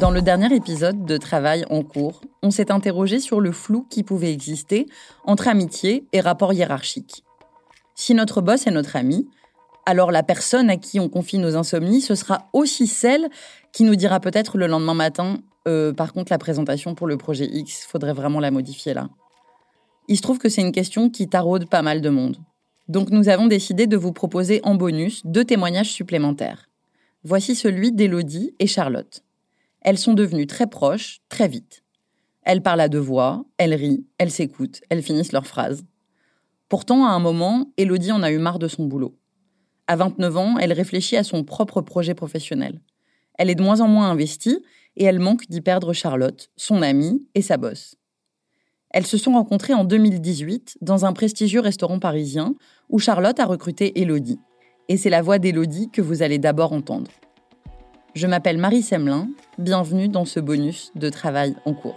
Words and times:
Dans 0.00 0.10
le 0.10 0.22
dernier 0.22 0.54
épisode 0.56 1.04
de 1.04 1.18
Travail 1.18 1.66
en 1.68 1.82
cours, 1.82 2.22
on 2.42 2.50
s'est 2.50 2.72
interrogé 2.72 3.20
sur 3.20 3.38
le 3.38 3.52
flou 3.52 3.86
qui 3.90 4.02
pouvait 4.02 4.32
exister 4.32 4.86
entre 5.24 5.46
amitié 5.46 6.06
et 6.14 6.22
rapport 6.22 6.54
hiérarchique. 6.54 7.22
Si 7.94 8.14
notre 8.14 8.40
boss 8.40 8.66
est 8.66 8.70
notre 8.70 8.96
ami, 8.96 9.28
alors 9.84 10.10
la 10.10 10.22
personne 10.22 10.70
à 10.70 10.78
qui 10.78 11.00
on 11.00 11.10
confie 11.10 11.36
nos 11.36 11.54
insomnies, 11.54 12.00
ce 12.00 12.14
sera 12.14 12.48
aussi 12.54 12.86
celle 12.86 13.28
qui 13.72 13.84
nous 13.84 13.94
dira 13.94 14.20
peut-être 14.20 14.56
le 14.56 14.66
lendemain 14.66 14.94
matin 14.94 15.36
euh, 15.68 15.92
par 15.92 16.14
contre 16.14 16.32
la 16.32 16.38
présentation 16.38 16.94
pour 16.94 17.06
le 17.06 17.18
projet 17.18 17.44
X, 17.44 17.84
faudrait 17.86 18.14
vraiment 18.14 18.40
la 18.40 18.50
modifier 18.50 18.94
là. 18.94 19.10
Il 20.08 20.16
se 20.16 20.22
trouve 20.22 20.38
que 20.38 20.48
c'est 20.48 20.62
une 20.62 20.72
question 20.72 21.10
qui 21.10 21.28
taraude 21.28 21.68
pas 21.68 21.82
mal 21.82 22.00
de 22.00 22.08
monde. 22.08 22.38
Donc 22.88 23.10
nous 23.10 23.28
avons 23.28 23.48
décidé 23.48 23.86
de 23.86 23.98
vous 23.98 24.12
proposer 24.12 24.62
en 24.64 24.76
bonus 24.76 25.20
deux 25.26 25.44
témoignages 25.44 25.90
supplémentaires. 25.90 26.70
Voici 27.22 27.54
celui 27.54 27.92
d'Élodie 27.92 28.54
et 28.58 28.66
Charlotte. 28.66 29.22
Elles 29.82 29.98
sont 29.98 30.14
devenues 30.14 30.46
très 30.46 30.66
proches, 30.66 31.20
très 31.28 31.48
vite. 31.48 31.82
Elles 32.42 32.62
parlent 32.62 32.80
à 32.80 32.88
deux 32.88 32.98
voix, 32.98 33.44
elles 33.58 33.74
rient, 33.74 34.04
elles 34.18 34.30
s'écoutent, 34.30 34.80
elles 34.88 35.02
finissent 35.02 35.32
leurs 35.32 35.46
phrases. 35.46 35.84
Pourtant, 36.68 37.04
à 37.06 37.10
un 37.10 37.18
moment, 37.18 37.72
Elodie 37.76 38.12
en 38.12 38.22
a 38.22 38.30
eu 38.30 38.38
marre 38.38 38.58
de 38.58 38.68
son 38.68 38.84
boulot. 38.84 39.16
À 39.86 39.96
29 39.96 40.36
ans, 40.36 40.58
elle 40.58 40.72
réfléchit 40.72 41.16
à 41.16 41.24
son 41.24 41.44
propre 41.44 41.80
projet 41.80 42.14
professionnel. 42.14 42.80
Elle 43.38 43.50
est 43.50 43.54
de 43.54 43.62
moins 43.62 43.80
en 43.80 43.88
moins 43.88 44.10
investie 44.10 44.62
et 44.96 45.04
elle 45.04 45.18
manque 45.18 45.48
d'y 45.48 45.60
perdre 45.60 45.92
Charlotte, 45.92 46.50
son 46.56 46.82
amie 46.82 47.26
et 47.34 47.42
sa 47.42 47.56
bosse. 47.56 47.96
Elles 48.90 49.06
se 49.06 49.16
sont 49.16 49.32
rencontrées 49.32 49.74
en 49.74 49.84
2018 49.84 50.78
dans 50.80 51.06
un 51.06 51.12
prestigieux 51.12 51.60
restaurant 51.60 51.98
parisien 51.98 52.54
où 52.88 52.98
Charlotte 52.98 53.38
a 53.40 53.46
recruté 53.46 54.00
Elodie. 54.00 54.40
Et 54.88 54.96
c'est 54.96 55.10
la 55.10 55.22
voix 55.22 55.38
d'Elodie 55.38 55.90
que 55.90 56.02
vous 56.02 56.22
allez 56.22 56.38
d'abord 56.38 56.72
entendre. 56.72 57.10
Je 58.14 58.26
m'appelle 58.26 58.58
Marie 58.58 58.82
Semelin, 58.82 59.28
bienvenue 59.56 60.08
dans 60.08 60.24
ce 60.24 60.40
bonus 60.40 60.90
de 60.96 61.10
travail 61.10 61.54
en 61.64 61.74
cours. 61.74 61.94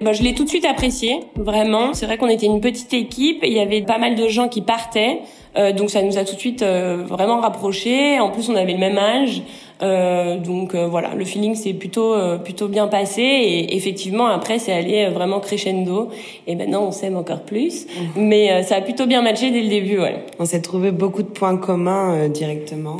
Je 0.00 0.22
l'ai 0.22 0.34
tout 0.34 0.44
de 0.44 0.48
suite 0.48 0.64
apprécié, 0.64 1.20
vraiment. 1.36 1.92
C'est 1.92 2.06
vrai 2.06 2.16
qu'on 2.16 2.28
était 2.28 2.46
une 2.46 2.62
petite 2.62 2.94
équipe, 2.94 3.40
il 3.42 3.52
y 3.52 3.60
avait 3.60 3.82
pas 3.82 3.98
mal 3.98 4.14
de 4.16 4.28
gens 4.28 4.48
qui 4.48 4.62
partaient, 4.62 5.20
euh, 5.56 5.72
donc 5.72 5.90
ça 5.90 6.00
nous 6.02 6.16
a 6.16 6.24
tout 6.24 6.34
de 6.34 6.40
suite 6.40 6.62
euh, 6.62 7.04
vraiment 7.06 7.40
rapprochés. 7.40 8.18
En 8.18 8.30
plus, 8.30 8.48
on 8.48 8.56
avait 8.56 8.72
le 8.72 8.78
même 8.78 8.96
âge, 8.96 9.42
donc 9.80 10.74
euh, 10.74 10.86
voilà, 10.86 11.14
le 11.14 11.24
feeling 11.24 11.54
s'est 11.54 11.72
plutôt 11.72 12.12
euh, 12.14 12.36
plutôt 12.38 12.68
bien 12.68 12.86
passé 12.86 13.22
et 13.22 13.76
effectivement 13.76 14.26
après 14.26 14.58
c'est 14.58 14.72
allé 14.72 15.08
vraiment 15.08 15.40
crescendo 15.40 16.10
et 16.46 16.54
maintenant 16.54 16.84
on 16.86 16.92
s'aime 16.92 17.16
encore 17.16 17.42
plus. 17.42 17.86
Mhm. 18.16 18.26
Mais 18.26 18.62
ça 18.62 18.76
a 18.76 18.80
plutôt 18.80 19.06
bien 19.06 19.22
matché 19.22 19.50
dès 19.50 19.62
le 19.62 19.68
début, 19.68 19.98
ouais. 19.98 20.16
On 20.38 20.44
s'est 20.44 20.60
trouvé 20.60 20.90
beaucoup 20.90 21.22
de 21.22 21.28
points 21.28 21.56
communs 21.56 22.28
directement. 22.28 22.98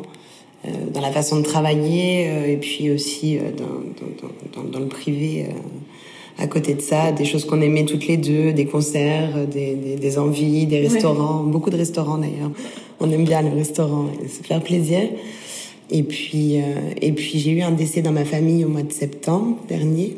dans 0.94 1.00
la 1.00 1.10
façon 1.10 1.38
de 1.38 1.42
travailler 1.42 2.52
et 2.52 2.56
puis 2.56 2.90
aussi 2.90 3.38
dans, 3.56 3.64
dans, 3.64 4.62
dans, 4.62 4.68
dans 4.70 4.80
le 4.80 4.88
privé 4.88 5.46
à 6.38 6.46
côté 6.46 6.74
de 6.74 6.80
ça, 6.80 7.12
des 7.12 7.24
choses 7.24 7.44
qu'on 7.44 7.60
aimait 7.60 7.84
toutes 7.84 8.06
les 8.06 8.16
deux, 8.16 8.52
des 8.52 8.64
concerts, 8.64 9.46
des, 9.46 9.74
des, 9.74 9.96
des 9.96 10.18
envies, 10.18 10.66
des 10.66 10.80
restaurants, 10.80 11.42
beaucoup 11.42 11.70
de 11.70 11.76
restaurants 11.76 12.18
d'ailleurs. 12.18 12.50
On 13.00 13.10
aime 13.10 13.24
bien 13.24 13.42
le 13.42 13.50
restaurant, 13.50 14.06
se 14.26 14.42
faire 14.46 14.62
plaisir. 14.62 15.00
Et 15.90 16.02
puis, 16.02 16.58
euh, 16.58 16.92
et 17.00 17.12
puis 17.12 17.38
j'ai 17.38 17.50
eu 17.50 17.62
un 17.62 17.72
décès 17.72 18.02
dans 18.02 18.12
ma 18.12 18.24
famille 18.24 18.64
au 18.64 18.68
mois 18.68 18.82
de 18.82 18.92
septembre 18.92 19.56
dernier. 19.68 20.16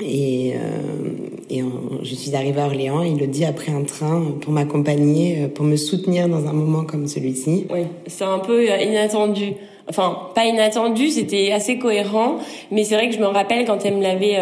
Et, 0.00 0.52
euh, 0.54 1.58
je 2.02 2.14
suis 2.14 2.34
arrivée 2.36 2.60
à 2.60 2.66
Orléans, 2.66 3.02
il 3.02 3.18
le 3.18 3.26
dit 3.26 3.44
après 3.44 3.72
un 3.72 3.82
train 3.82 4.22
pour 4.40 4.52
m'accompagner, 4.52 5.42
euh, 5.42 5.48
pour 5.48 5.64
me 5.64 5.76
soutenir 5.76 6.28
dans 6.28 6.46
un 6.46 6.52
moment 6.52 6.84
comme 6.84 7.08
celui-ci. 7.08 7.66
Oui, 7.70 7.80
c'est 8.06 8.24
un 8.24 8.38
peu 8.38 8.64
inattendu. 8.64 9.54
Enfin, 9.88 10.28
pas 10.34 10.44
inattendu, 10.44 11.08
c'était 11.08 11.50
assez 11.50 11.78
cohérent. 11.78 12.36
Mais 12.70 12.84
c'est 12.84 12.94
vrai 12.94 13.08
que 13.08 13.14
je 13.14 13.20
me 13.20 13.26
rappelle 13.26 13.64
quand 13.66 13.84
elle 13.84 13.96
me 13.96 14.02
l'avait 14.02 14.36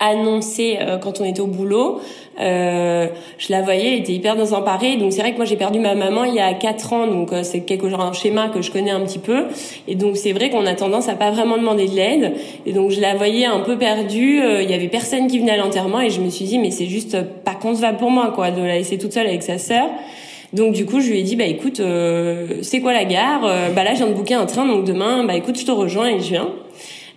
annoncé 0.00 0.78
euh, 0.80 0.98
quand 0.98 1.20
on 1.20 1.24
était 1.24 1.40
au 1.40 1.46
boulot. 1.46 2.00
Euh, 2.38 3.06
je 3.38 3.50
la 3.50 3.62
voyais, 3.62 3.94
elle 3.94 4.00
était 4.00 4.12
hyper 4.12 4.36
désemparée. 4.36 4.96
Donc 4.96 5.12
c'est 5.12 5.20
vrai 5.20 5.32
que 5.32 5.36
moi 5.36 5.46
j'ai 5.46 5.56
perdu 5.56 5.78
ma 5.78 5.94
maman 5.94 6.24
il 6.24 6.34
y 6.34 6.40
a 6.40 6.52
quatre 6.54 6.92
ans, 6.92 7.06
donc 7.06 7.32
euh, 7.32 7.42
c'est 7.42 7.60
quelque 7.60 7.88
genre 7.88 8.02
un 8.02 8.12
schéma 8.12 8.48
que 8.48 8.62
je 8.62 8.70
connais 8.70 8.90
un 8.90 9.00
petit 9.00 9.18
peu. 9.18 9.44
Et 9.88 9.94
donc 9.94 10.16
c'est 10.16 10.32
vrai 10.32 10.50
qu'on 10.50 10.66
a 10.66 10.74
tendance 10.74 11.08
à 11.08 11.14
pas 11.14 11.30
vraiment 11.30 11.56
demander 11.56 11.86
de 11.86 11.94
l'aide. 11.94 12.34
Et 12.66 12.72
donc 12.72 12.90
je 12.90 13.00
la 13.00 13.14
voyais 13.14 13.46
un 13.46 13.60
peu 13.60 13.78
perdue. 13.78 14.40
Euh, 14.42 14.62
il 14.62 14.70
y 14.70 14.74
avait 14.74 14.88
personne 14.88 15.28
qui 15.28 15.38
venait 15.38 15.52
à 15.52 15.56
l'enterrement 15.56 16.00
et 16.00 16.10
je 16.10 16.20
me 16.20 16.28
suis 16.28 16.44
dit 16.44 16.58
mais 16.58 16.70
c'est 16.70 16.86
juste 16.86 17.16
pas 17.44 17.54
concevable 17.54 17.98
pour 17.98 18.10
moi 18.10 18.32
quoi 18.34 18.50
de 18.50 18.60
la 18.60 18.76
laisser 18.76 18.98
toute 18.98 19.12
seule 19.12 19.26
avec 19.26 19.42
sa 19.42 19.58
sœur. 19.58 19.86
Donc 20.52 20.74
du 20.74 20.86
coup, 20.86 21.00
je 21.00 21.10
lui 21.10 21.20
ai 21.20 21.22
dit 21.22 21.36
bah 21.36 21.44
écoute, 21.44 21.82
c'est 22.62 22.80
quoi 22.80 22.92
la 22.92 23.04
gare? 23.04 23.42
Bah 23.74 23.82
là, 23.82 23.92
je 23.94 23.98
viens 23.98 24.06
de 24.06 24.14
booker 24.14 24.34
un 24.34 24.46
train, 24.46 24.64
donc 24.64 24.84
demain, 24.84 25.24
bah 25.24 25.34
écoute, 25.34 25.58
je 25.58 25.66
te 25.66 25.72
rejoins 25.72 26.08
et 26.08 26.20
je 26.20 26.28
viens. 26.28 26.48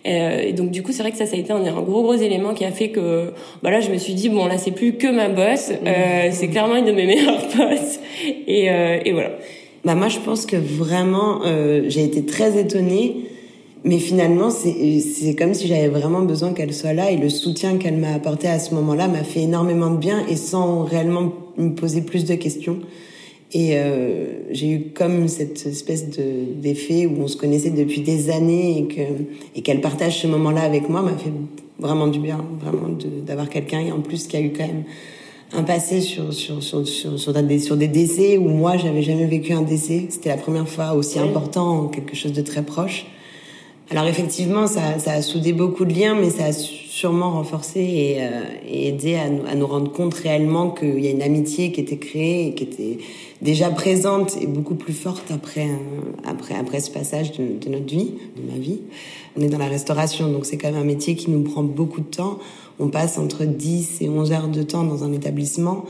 Euh, 0.07 0.41
et 0.41 0.53
donc 0.53 0.71
du 0.71 0.81
coup, 0.81 0.91
c'est 0.91 1.01
vrai 1.01 1.11
que 1.11 1.17
ça, 1.17 1.25
ça 1.25 1.35
a 1.35 1.39
été 1.39 1.51
un, 1.51 1.63
un, 1.63 1.81
gros 1.81 2.03
gros 2.03 2.13
élément 2.13 2.53
qui 2.53 2.65
a 2.65 2.71
fait 2.71 2.89
que, 2.89 3.31
bah 3.63 3.71
là, 3.71 3.81
je 3.81 3.91
me 3.91 3.97
suis 3.97 4.13
dit 4.13 4.29
bon, 4.29 4.45
là, 4.45 4.57
c'est 4.57 4.71
plus 4.71 4.93
que 4.93 5.07
ma 5.07 5.29
boss, 5.29 5.71
euh, 5.85 6.29
c'est 6.31 6.47
clairement 6.47 6.75
une 6.75 6.85
de 6.85 6.91
mes 6.91 7.05
meilleures 7.07 7.41
boss. 7.55 7.99
Et, 8.47 8.69
euh, 8.71 8.99
et 9.03 9.11
voilà. 9.11 9.31
Bah 9.85 9.95
moi, 9.95 10.09
je 10.09 10.19
pense 10.19 10.45
que 10.45 10.55
vraiment, 10.55 11.41
euh, 11.45 11.83
j'ai 11.87 12.03
été 12.03 12.25
très 12.25 12.59
étonnée. 12.59 13.25
Mais 13.85 13.97
finalement, 13.97 14.49
c'est 14.49 15.35
comme 15.37 15.53
si 15.53 15.67
j'avais 15.67 15.87
vraiment 15.87 16.23
besoin 16.23 16.51
qu'elle 16.51 16.73
soit 16.73 16.91
là 16.91 17.11
et 17.11 17.15
le 17.15 17.29
soutien 17.29 17.77
qu'elle 17.77 17.95
m'a 17.95 18.13
apporté 18.13 18.49
à 18.49 18.59
ce 18.59 18.75
moment-là 18.75 19.07
m'a 19.07 19.23
fait 19.23 19.43
énormément 19.43 19.89
de 19.89 19.97
bien 19.97 20.25
et 20.27 20.35
sans 20.35 20.83
réellement 20.83 21.31
me 21.55 21.69
poser 21.69 22.01
plus 22.01 22.25
de 22.25 22.35
questions. 22.35 22.79
Et 23.51 23.71
euh, 23.73 24.43
j'ai 24.51 24.69
eu 24.69 24.79
comme 24.93 25.27
cette 25.27 25.65
espèce 25.65 26.09
de 26.09 26.53
d'effet 26.61 27.07
où 27.07 27.23
on 27.23 27.27
se 27.27 27.35
connaissait 27.35 27.71
depuis 27.71 28.01
des 28.01 28.29
années 28.29 28.77
et 28.77 28.87
que 28.87 29.01
et 29.55 29.61
qu'elle 29.61 29.81
partage 29.81 30.21
ce 30.21 30.27
moment-là 30.27 30.61
avec 30.61 30.87
moi 30.87 31.01
m'a 31.01 31.17
fait 31.17 31.31
vraiment 31.79 32.07
du 32.07 32.19
bien, 32.19 32.45
vraiment 32.61 32.95
d'avoir 33.25 33.49
quelqu'un 33.49 33.79
et 33.79 33.91
en 33.91 34.01
plus 34.01 34.27
qui 34.27 34.37
a 34.37 34.41
eu 34.41 34.51
quand 34.51 34.67
même 34.67 34.83
un 35.53 35.63
passé 35.63 36.01
sur 36.01 36.31
sur 36.31 36.61
sur 36.61 36.87
sur, 36.87 37.19
sur, 37.19 37.33
des, 37.33 37.57
sur 37.57 37.75
des 37.75 37.87
décès 37.87 38.37
où 38.37 38.49
moi 38.49 38.77
j'avais 38.77 39.01
jamais 39.01 39.25
vécu 39.25 39.53
un 39.53 39.63
décès. 39.63 40.05
C'était 40.09 40.29
la 40.29 40.37
première 40.37 40.69
fois 40.69 40.93
aussi 40.93 41.17
important, 41.17 41.87
quelque 41.87 42.15
chose 42.15 42.33
de 42.33 42.41
très 42.41 42.61
proche. 42.61 43.07
Alors 43.91 44.05
effectivement, 44.05 44.67
ça, 44.67 44.99
ça 44.99 45.13
a 45.13 45.21
soudé 45.23 45.51
beaucoup 45.51 45.83
de 45.83 45.93
liens, 45.93 46.13
mais 46.13 46.29
ça 46.29 46.45
a 46.45 46.51
sûrement 46.53 47.31
renforcé 47.31 47.79
et, 47.79 48.17
euh, 48.19 48.41
et 48.67 48.89
aidé 48.89 49.15
à 49.15 49.29
nous, 49.29 49.41
à 49.47 49.55
nous 49.55 49.65
rendre 49.65 49.91
compte 49.91 50.13
réellement 50.13 50.69
qu'il 50.69 50.99
y 50.99 51.07
a 51.07 51.11
une 51.11 51.23
amitié 51.23 51.71
qui 51.71 51.81
était 51.81 51.97
créée 51.97 52.47
et 52.47 52.53
qui 52.53 52.65
était 52.65 52.97
déjà 53.41 53.71
présente 53.71 54.37
et 54.39 54.45
beaucoup 54.45 54.75
plus 54.75 54.93
forte 54.93 55.31
après 55.31 55.69
après 56.23 56.53
après 56.53 56.81
ce 56.81 56.91
passage 56.91 57.31
de, 57.31 57.57
de, 57.59 57.69
notre 57.69 57.87
vie, 57.87 58.11
de 58.37 58.51
ma 58.51 58.59
vie. 58.59 58.81
On 59.35 59.41
est 59.41 59.49
dans 59.49 59.57
la 59.57 59.67
restauration, 59.67 60.31
donc 60.31 60.45
c'est 60.45 60.57
quand 60.57 60.71
même 60.71 60.81
un 60.81 60.85
métier 60.85 61.15
qui 61.15 61.31
nous 61.31 61.41
prend 61.41 61.63
beaucoup 61.63 62.01
de 62.01 62.09
temps. 62.09 62.37
On 62.79 62.89
passe 62.89 63.17
entre 63.17 63.43
10 63.45 64.01
et 64.01 64.09
11 64.09 64.31
heures 64.33 64.49
de 64.49 64.61
temps 64.61 64.83
dans 64.83 65.03
un 65.03 65.13
établissement. 65.13 65.85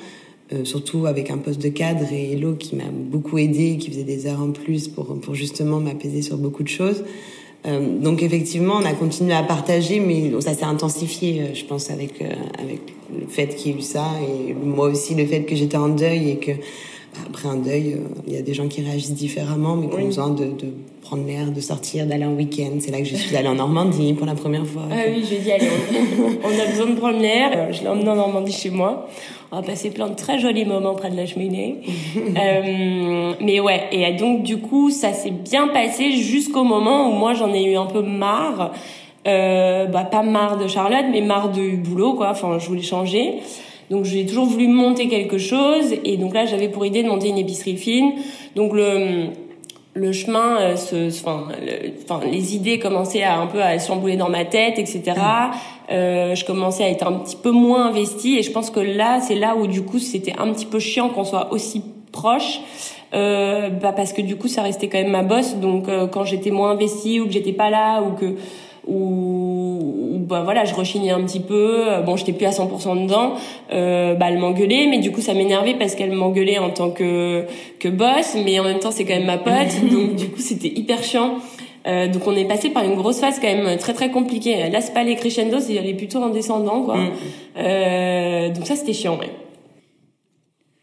Euh, 0.52 0.66
surtout 0.66 1.06
avec 1.06 1.30
un 1.30 1.38
poste 1.38 1.62
de 1.62 1.70
cadre 1.70 2.12
et 2.12 2.32
Hello 2.32 2.56
qui 2.56 2.76
m'a 2.76 2.90
beaucoup 2.92 3.38
aidé, 3.38 3.78
qui 3.78 3.92
faisait 3.92 4.04
des 4.04 4.26
heures 4.26 4.42
en 4.42 4.52
plus 4.52 4.88
pour, 4.88 5.20
pour 5.20 5.36
justement 5.36 5.80
m'apaiser 5.80 6.24
sur 6.24 6.38
beaucoup 6.38 6.64
de 6.64 6.70
choses. 6.70 7.04
Euh, 7.66 8.00
donc 8.00 8.24
effectivement, 8.24 8.76
on 8.76 8.86
a 8.86 8.94
continué 8.94 9.34
à 9.34 9.44
partager, 9.44 10.00
mais 10.00 10.32
ça 10.42 10.54
s'est 10.54 10.64
intensifié, 10.64 11.42
euh, 11.42 11.54
je 11.54 11.66
pense, 11.66 11.90
avec 11.90 12.22
euh, 12.22 12.30
avec 12.58 12.80
le 13.14 13.28
fait 13.28 13.48
qu'il 13.48 13.72
y 13.72 13.76
ait 13.76 13.80
eu 13.80 13.82
ça 13.82 14.06
et 14.22 14.54
moi 14.54 14.88
aussi 14.88 15.16
le 15.16 15.26
fait 15.26 15.44
que 15.44 15.56
j'étais 15.56 15.78
en 15.78 15.90
deuil 15.90 16.30
et 16.30 16.38
que 16.38 16.52
après 17.28 17.48
un 17.48 17.56
deuil, 17.56 17.98
il 18.28 18.34
y 18.34 18.38
a 18.38 18.42
des 18.42 18.54
gens 18.54 18.68
qui 18.68 18.82
réagissent 18.82 19.14
différemment, 19.14 19.76
mais 19.76 19.88
qui 19.88 19.96
ont 19.96 20.06
besoin 20.06 20.30
de, 20.30 20.46
de 20.46 20.74
prendre 21.02 21.26
l'air, 21.26 21.52
de 21.52 21.60
sortir, 21.60 22.06
d'aller 22.06 22.26
en 22.26 22.34
week-end. 22.34 22.78
C'est 22.80 22.92
là 22.92 23.00
que 23.00 23.06
je 23.06 23.16
suis 23.16 23.36
allée 23.36 23.48
en 23.48 23.56
Normandie 23.56 24.14
pour 24.14 24.28
la 24.28 24.36
première 24.36 24.66
fois. 24.66 24.84
Ah 24.92 25.06
oui, 25.08 25.24
je 25.30 25.36
dit 25.36 25.52
allez, 25.52 25.68
on, 26.20 26.48
on 26.48 26.60
a 26.60 26.66
besoin 26.70 26.86
de 26.88 27.00
prendre 27.00 27.20
l'air. 27.20 27.74
Je 27.74 27.82
l'ai 27.82 27.88
emmené 27.88 28.10
en 28.10 28.16
Normandie 28.16 28.52
chez 28.52 28.70
moi. 28.70 29.08
On 29.52 29.58
a 29.58 29.64
passé 29.64 29.90
plein 29.90 30.08
de 30.08 30.16
très 30.16 30.38
jolis 30.38 30.66
moments 30.66 30.94
près 30.94 31.10
de 31.10 31.16
la 31.16 31.26
cheminée. 31.26 31.78
euh, 32.18 33.34
mais 33.42 33.60
ouais, 33.60 33.88
et 33.92 34.14
donc 34.14 34.44
du 34.44 34.58
coup, 34.58 34.92
ça 34.92 35.14
s'est 35.14 35.32
bien 35.32 35.70
passé 35.70 36.12
jusqu'au 36.12 36.64
moment 36.64 37.10
où 37.10 37.14
moi 37.14 37.34
j'en 37.34 37.52
ai 37.54 37.64
eu 37.64 37.76
un 37.76 37.88
peu 37.88 38.02
marre. 38.02 38.72
Euh, 39.28 39.86
bah 39.88 40.06
pas 40.06 40.24
marre 40.24 40.58
de 40.58 40.68
Charlotte, 40.68 41.06
mais 41.12 41.22
marre 41.22 41.50
du 41.50 41.78
boulot 41.78 42.14
quoi. 42.14 42.30
Enfin, 42.30 42.58
je 42.60 42.68
voulais 42.68 42.82
changer. 42.82 43.40
Donc 43.90 44.06
j'ai 44.06 44.26
toujours 44.26 44.46
voulu 44.46 44.68
monter 44.68 45.08
quelque 45.08 45.38
chose 45.38 45.94
et 46.04 46.18
donc 46.18 46.34
là 46.34 46.46
j'avais 46.46 46.70
pour 46.70 46.86
idée 46.86 47.04
de 47.04 47.08
monter 47.08 47.30
une 47.30 47.38
épicerie 47.38 47.78
fine. 47.78 48.14
Donc 48.56 48.74
le 48.74 49.30
le 49.96 50.12
chemin, 50.14 50.62
euh, 50.62 50.76
se, 50.76 51.10
enfin, 51.10 51.48
enfin, 52.04 52.22
les 52.26 52.56
idées 52.56 52.80
commençaient 52.80 53.24
à 53.24 53.38
un 53.38 53.48
peu 53.48 53.62
à 53.62 53.80
s'embouler 53.80 54.18
dans 54.18 54.30
ma 54.30 54.46
tête, 54.46 54.78
etc. 54.78 55.14
Euh, 55.92 56.36
je 56.36 56.46
commençais 56.46 56.84
à 56.84 56.90
être 56.90 57.08
un 57.08 57.14
petit 57.14 57.36
peu 57.36 57.52
moins 57.52 57.88
investie 57.88 58.38
et 58.38 58.44
je 58.44 58.52
pense 58.52 58.70
que 58.70 58.80
là, 58.80 59.20
c'est 59.20 59.36
là 59.36 59.56
où 59.56 59.68
du 59.68 59.82
coup, 59.82 60.00
c'était 60.00 60.36
un 60.38 60.54
petit 60.54 60.68
peu 60.68 60.80
chiant 60.80 61.10
qu'on 61.10 61.26
soit 61.26 61.52
aussi 61.52 61.84
proche. 62.12 62.62
Euh, 63.14 63.70
bah 63.70 63.92
parce 63.92 64.14
que 64.14 64.22
du 64.22 64.36
coup, 64.36 64.48
ça 64.48 64.62
restait 64.62 64.88
quand 64.88 65.00
même 65.00 65.12
ma 65.12 65.24
bosse. 65.24 65.56
Donc, 65.56 65.90
euh, 65.90 66.08
quand 66.08 66.26
j'étais 66.26 66.52
moins 66.52 66.72
investie 66.72 67.20
ou 67.20 67.26
que 67.26 67.32
j'étais 67.32 67.54
pas 67.54 67.72
là 67.72 68.02
ou 68.02 68.12
que 68.12 68.36
ou, 68.90 70.18
bah 70.28 70.42
voilà 70.44 70.66
je 70.66 70.74
rechignais 70.74 71.12
un 71.12 71.22
petit 71.22 71.40
peu 71.40 71.86
bon 72.06 72.16
j'étais 72.16 72.34
plus 72.34 72.46
à 72.46 72.52
100% 72.52 73.04
dedans 73.04 73.34
euh, 73.72 74.16
bah 74.16 74.28
elle 74.30 74.38
m'engueulait 74.38 74.88
mais 74.90 75.00
du 75.00 75.12
coup 75.12 75.22
ça 75.22 75.34
m'énervait 75.34 75.76
parce 75.76 75.96
qu'elle 75.96 76.12
m'engueulait 76.12 76.60
en 76.60 76.70
tant 76.70 76.92
que 76.92 77.46
que 77.80 77.88
boss 77.88 78.36
mais 78.44 78.60
en 78.60 78.64
même 78.64 78.80
temps 78.80 78.92
c'est 78.92 79.06
quand 79.06 79.16
même 79.16 79.26
ma 79.26 79.38
pote 79.38 79.74
donc 79.92 80.16
du 80.16 80.28
coup 80.30 80.40
c'était 80.40 80.70
hyper 80.70 81.04
chiant. 81.04 81.36
Euh, 81.88 82.08
donc 82.08 82.28
on 82.28 82.36
est 82.36 82.46
passé 82.46 82.70
par 82.70 82.84
une 82.84 82.96
grosse 82.96 83.20
phase 83.20 83.40
quand 83.40 83.48
même 83.48 83.78
très 83.78 83.94
très 83.94 84.12
compliquée. 84.12 84.70
Là 84.70 84.82
c'est 84.82 84.94
pas 84.94 85.04
les 85.04 85.16
crescendo 85.16 85.60
c'est 85.60 85.78
aller 85.78 85.94
plutôt 85.94 86.20
en 86.20 86.30
descendant 86.30 86.84
quoi. 86.84 86.98
Mm. 86.98 87.12
euh, 87.58 88.50
donc 88.50 88.68
ça 88.68 88.76
c'était 88.76 88.94
chiant 88.94 89.18
ouais. 89.18 89.32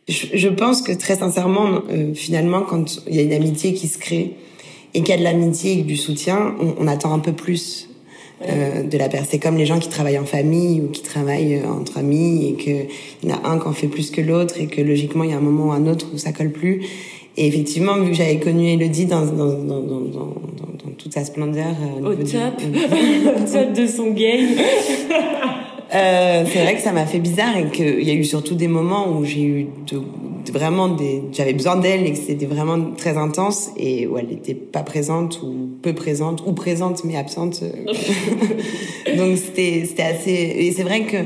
Je, 0.09 0.26
je 0.35 0.49
pense 0.49 0.82
que 0.82 0.93
très 0.93 1.17
sincèrement 1.17 1.82
euh, 1.91 2.14
finalement 2.14 2.62
quand 2.62 3.02
il 3.09 3.17
y 3.17 3.19
a 3.19 3.23
une 3.23 3.32
amitié 3.32 3.75
qui 3.75 3.88
se 3.88 3.99
crée 3.99 4.37
et 4.94 5.00
qu'il 5.00 5.11
y 5.11 5.12
a 5.12 5.19
de 5.19 5.25
l'amitié 5.25 5.81
et 5.81 5.82
du 5.82 5.97
soutien, 5.97 6.55
on, 6.59 6.75
on, 6.79 6.87
attend 6.87 7.12
un 7.12 7.19
peu 7.19 7.32
plus 7.32 7.91
euh, 8.43 8.83
de 8.83 8.99
la 8.99 9.09
personne. 9.09 9.29
C'est 9.31 9.38
comme 9.38 9.56
les 9.56 9.67
gens 9.67 9.79
qui 9.79 9.88
travaillent 9.88 10.19
en 10.19 10.27
famille 10.27 10.81
ou 10.81 10.88
qui 10.88 11.03
travaillent 11.03 11.56
euh, 11.56 11.69
entre 11.69 11.99
amis 11.99 12.49
et 12.49 12.53
qu'il 12.55 12.87
y 13.25 13.33
en 13.33 13.37
a 13.37 13.49
un 13.49 13.59
qui 13.59 13.67
en 13.67 13.73
fait 13.73 13.88
plus 13.88 14.11
que 14.11 14.21
l'autre 14.21 14.55
et 14.59 14.67
que 14.67 14.81
logiquement 14.81 15.25
il 15.25 15.31
y 15.31 15.33
a 15.33 15.37
un 15.37 15.41
moment 15.41 15.69
ou 15.69 15.73
un 15.73 15.87
autre 15.87 16.06
où 16.15 16.19
ça 16.19 16.33
colle 16.33 16.53
plus. 16.53 16.83
Et 17.38 17.47
effectivement, 17.47 17.99
vu 17.99 18.11
que 18.11 18.17
j'avais 18.17 18.38
connu 18.38 18.69
Elodie 18.71 19.06
dans, 19.06 19.27
dans, 19.27 19.53
dans, 19.53 19.81
dans, 19.81 20.35
toute 20.97 21.12
sa 21.12 21.25
splendeur... 21.25 21.75
Euh, 22.00 22.11
au 22.11 22.15
top, 22.15 22.62
au 22.62 23.53
top 23.53 23.73
de 23.75 23.87
son 23.87 24.12
game 24.12 24.49
Euh, 25.94 26.44
c'est 26.47 26.62
vrai 26.62 26.75
que 26.75 26.83
ça 26.83 26.93
m'a 26.93 27.06
fait 27.06 27.21
bizarre 27.21 27.56
et 27.56 27.71
qu'il 27.71 28.03
y 28.03 28.11
a 28.11 28.15
eu 28.15 28.25
surtout 28.25 28.55
des 28.55 28.67
moments 28.67 29.09
où 29.09 29.25
j'ai 29.25 29.43
eu 29.43 29.67
de, 29.87 30.00
vraiment 30.50 30.88
des, 30.88 31.22
j'avais 31.32 31.52
besoin 31.52 31.76
d'elle 31.76 32.06
et 32.06 32.12
que 32.12 32.19
c'était 32.19 32.46
vraiment 32.46 32.93
très 32.96 33.16
intense 33.16 33.70
et 33.76 34.06
où 34.06 34.19
elle 34.19 34.28
n'était 34.28 34.54
pas 34.54 34.82
présente 34.82 35.40
ou 35.43 35.69
peu 35.82 35.94
présente 35.94 36.43
ou 36.46 36.52
présente 36.52 37.04
mais 37.04 37.16
absente. 37.16 37.62
donc 39.16 39.37
c'était 39.37 39.84
c'était 39.87 40.02
assez 40.02 40.31
et 40.31 40.72
c'est 40.72 40.82
vrai 40.82 41.04
que 41.04 41.16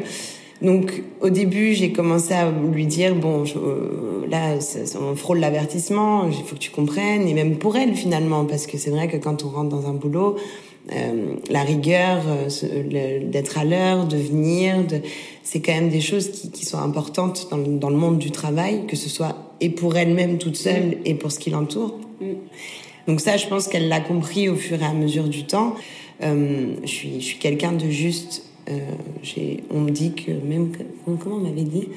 donc 0.64 1.02
au 1.20 1.30
début 1.30 1.72
j'ai 1.74 1.92
commencé 1.92 2.34
à 2.34 2.50
lui 2.50 2.86
dire 2.86 3.14
bon 3.14 3.44
je, 3.44 3.58
euh, 3.58 4.26
là 4.28 4.56
on 5.00 5.14
frôle 5.16 5.38
l'avertissement 5.38 6.28
il 6.28 6.44
faut 6.44 6.54
que 6.54 6.60
tu 6.60 6.70
comprennes 6.70 7.26
et 7.26 7.34
même 7.34 7.56
pour 7.56 7.76
elle 7.76 7.94
finalement 7.94 8.44
parce 8.44 8.66
que 8.66 8.76
c'est 8.76 8.90
vrai 8.90 9.08
que 9.08 9.16
quand 9.16 9.44
on 9.44 9.48
rentre 9.48 9.70
dans 9.70 9.88
un 9.88 9.94
boulot 9.94 10.36
euh, 10.92 11.36
la 11.50 11.62
rigueur, 11.62 12.22
euh, 12.26 13.20
d'être 13.30 13.58
à 13.58 13.64
l'heure, 13.64 14.06
de 14.06 14.16
venir, 14.16 14.84
de... 14.86 15.00
c'est 15.42 15.60
quand 15.60 15.74
même 15.74 15.90
des 15.90 16.00
choses 16.00 16.30
qui, 16.30 16.50
qui 16.50 16.64
sont 16.64 16.78
importantes 16.78 17.48
dans 17.50 17.58
le, 17.58 17.78
dans 17.78 17.90
le, 17.90 17.96
monde 17.96 18.18
du 18.18 18.30
travail, 18.30 18.86
que 18.86 18.96
ce 18.96 19.08
soit 19.08 19.54
et 19.60 19.68
pour 19.68 19.96
elle-même 19.96 20.38
toute 20.38 20.56
seule 20.56 20.86
mm. 20.86 20.94
et 21.04 21.14
pour 21.14 21.30
ce 21.32 21.38
qui 21.38 21.50
l'entoure. 21.50 21.98
Mm. 22.20 22.32
Donc 23.06 23.20
ça, 23.20 23.36
je 23.36 23.46
pense 23.46 23.68
qu'elle 23.68 23.88
l'a 23.88 24.00
compris 24.00 24.48
au 24.48 24.56
fur 24.56 24.80
et 24.82 24.86
à 24.86 24.94
mesure 24.94 25.28
du 25.28 25.44
temps. 25.44 25.74
Euh, 26.22 26.74
je 26.82 26.88
suis, 26.88 27.20
je 27.20 27.24
suis 27.24 27.38
quelqu'un 27.38 27.72
de 27.72 27.88
juste. 27.88 28.44
On 29.72 29.80
me 29.80 29.90
dit 29.90 30.12
que 30.12 30.30
même 30.30 30.70
comment 31.04 31.36
on 31.36 31.40
m'avait 31.40 31.64
dit? 31.64 31.88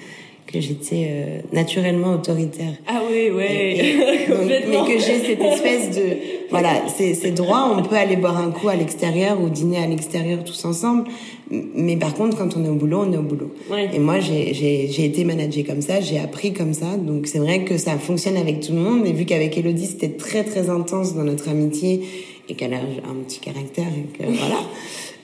Que 0.48 0.60
j'étais 0.60 1.08
euh, 1.10 1.40
naturellement 1.52 2.14
autoritaire. 2.14 2.74
Ah 2.88 3.02
oui, 3.10 3.32
ouais. 3.32 3.96
mais 4.68 4.78
que 4.78 5.00
j'ai 5.00 5.20
cette 5.20 5.42
espèce 5.42 5.96
de 5.96 6.18
voilà, 6.50 6.84
c'est 6.96 7.32
droit. 7.32 7.74
On 7.76 7.82
peut 7.82 7.96
aller 7.96 8.16
boire 8.16 8.38
un 8.38 8.52
coup 8.52 8.70
à 8.70 8.76
l'extérieur 8.76 9.42
ou 9.42 9.50
dîner 9.50 9.84
à 9.84 9.88
l'extérieur 9.88 10.44
tous 10.44 10.66
ensemble. 10.66 11.06
Mais 11.52 11.98
par 11.98 12.14
contre, 12.14 12.38
quand 12.38 12.56
on 12.58 12.66
est 12.66 12.70
au 12.70 12.76
boulot, 12.76 13.04
on 13.08 13.12
est 13.12 13.18
au 13.18 13.24
boulot. 13.24 13.52
Ouais. 13.70 13.90
Et 13.94 14.00
moi, 14.00 14.20
j'ai 14.20 15.06
été 15.06 15.24
managée 15.24 15.64
comme 15.64 15.82
ça, 15.82 16.02
j'ai 16.02 16.20
appris 16.20 16.54
comme 16.54 16.74
ça. 16.74 16.98
Donc 16.98 17.28
c'est 17.28 17.40
vrai 17.40 17.64
que 17.64 17.78
ça 17.78 17.98
fonctionne 17.98 18.38
avec 18.38 18.62
tout 18.62 18.74
le 18.74 18.80
monde. 18.80 19.06
Et 19.06 19.12
vu 19.12 19.26
qu'avec 19.26 19.58
Elodie, 19.58 19.88
c'était 19.88 20.10
très 20.10 20.44
très 20.44 20.70
intense 20.70 21.16
dans 21.16 21.24
notre 21.24 21.50
amitié 21.50 22.02
et 22.50 22.56
qu'elle 22.56 22.74
a 22.74 22.78
un 22.78 23.24
petit 23.26 23.40
caractère 23.40 23.88
et 23.88 24.18
que 24.18 24.24
voilà. 24.26 24.60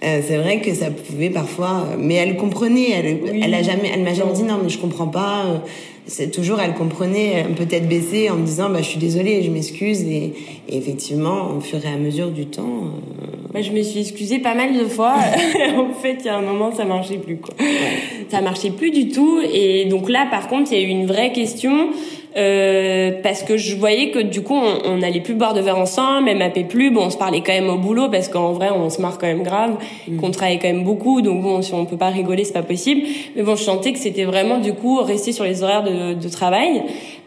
Euh, 0.02 0.22
c'est 0.26 0.38
vrai 0.38 0.62
que 0.62 0.74
ça 0.74 0.92
pouvait 0.92 1.30
parfois, 1.30 1.84
mais 2.00 2.14
elle 2.14 2.38
comprenait. 2.38 2.92
Elle, 2.92 3.44
elle 3.44 3.54
a 3.54 3.62
jamais, 3.62 3.92
elle 3.94 4.02
m'a 4.02 4.14
jamais 4.14 4.32
dit 4.32 4.44
non, 4.44 4.58
mais 4.64 4.70
je 4.70 4.78
comprends 4.78 5.08
pas. 5.08 5.44
Euh, 5.46 5.58
c'est 6.06 6.32
toujours, 6.32 6.62
elle 6.62 6.74
comprenait, 6.74 7.46
peut-être 7.58 7.86
baissée 7.88 8.30
en 8.30 8.38
me 8.38 8.46
disant, 8.46 8.70
bah, 8.70 8.82
je 8.82 8.88
suis 8.88 8.98
désolée, 8.98 9.44
je 9.44 9.52
m'excuse. 9.52 10.02
Et, 10.04 10.34
et, 10.70 10.78
effectivement, 10.78 11.52
au 11.56 11.60
fur 11.60 11.86
et 11.86 11.90
à 11.90 11.98
mesure 11.98 12.32
du 12.32 12.46
temps. 12.46 12.86
Euh... 13.22 13.39
Bah, 13.54 13.62
je 13.64 13.72
me 13.72 13.82
suis 13.82 14.02
excusée 14.02 14.40
pas 14.40 14.54
mal 14.54 14.78
de 14.78 14.86
fois. 14.86 15.16
en 15.78 15.94
fait, 15.94 16.18
il 16.20 16.26
y 16.26 16.30
a 16.30 16.38
un 16.38 16.42
moment, 16.42 16.72
ça 16.72 16.86
marchait 16.86 17.18
plus, 17.18 17.38
quoi. 17.38 17.56
Ça 18.30 18.42
marchait 18.42 18.70
plus 18.70 18.92
du 18.92 19.10
tout. 19.10 19.42
Et 19.42 19.86
donc 19.86 20.10
là, 20.10 20.28
par 20.30 20.48
contre, 20.48 20.72
il 20.72 20.80
y 20.80 20.84
a 20.84 20.88
eu 20.88 20.90
une 20.90 21.08
vraie 21.08 21.32
question. 21.32 21.90
Euh, 22.38 23.12
parce 23.24 23.42
que 23.42 23.58
je 23.58 23.76
voyais 23.76 24.12
que 24.12 24.20
du 24.20 24.44
coup 24.44 24.54
on 24.54 24.98
n'allait 24.98 25.20
plus 25.20 25.34
boire 25.34 25.56
de 25.56 25.62
verre 25.62 25.80
ensemble, 25.80 26.30
elle 26.30 26.38
m'appelait 26.38 26.64
plus, 26.64 26.92
bon 26.92 27.06
on 27.06 27.10
se 27.10 27.18
parlait 27.18 27.42
quand 27.42 27.54
même 27.54 27.70
au 27.70 27.78
boulot 27.78 28.08
parce 28.08 28.28
qu'en 28.28 28.52
vrai 28.52 28.70
on 28.70 28.92
se 28.92 29.02
marre 29.02 29.18
quand 29.18 29.26
même 29.26 29.42
grave, 29.42 29.78
mm. 30.08 30.18
qu'on 30.18 30.30
travaillait 30.30 30.60
quand 30.60 30.68
même 30.68 30.84
beaucoup, 30.84 31.24
donc 31.24 31.42
bon 31.42 31.64
si 31.64 31.74
on 31.74 31.86
peut 31.86 31.98
pas 31.98 32.10
rigoler 32.10 32.44
c'est 32.44 32.54
pas 32.54 32.62
possible, 32.62 33.02
mais 33.36 33.42
bon 33.42 33.56
je 33.56 33.64
sentais 33.64 33.94
que 33.94 33.98
c'était 33.98 34.26
vraiment 34.26 34.60
du 34.60 34.74
coup 34.74 35.02
rester 35.02 35.32
sur 35.32 35.44
les 35.44 35.64
horaires 35.64 35.84
de, 35.84 36.14
de 36.14 36.30
travail, 36.30 36.84